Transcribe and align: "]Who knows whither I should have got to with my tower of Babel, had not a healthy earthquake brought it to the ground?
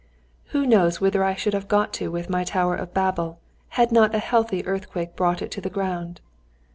"]Who 0.45 0.65
knows 0.65 0.99
whither 0.99 1.23
I 1.23 1.35
should 1.35 1.53
have 1.53 1.67
got 1.67 1.93
to 2.01 2.07
with 2.09 2.27
my 2.27 2.43
tower 2.43 2.75
of 2.75 2.91
Babel, 2.91 3.39
had 3.77 3.91
not 3.91 4.15
a 4.15 4.17
healthy 4.17 4.65
earthquake 4.65 5.15
brought 5.15 5.43
it 5.43 5.51
to 5.51 5.61
the 5.61 5.69
ground? 5.69 6.21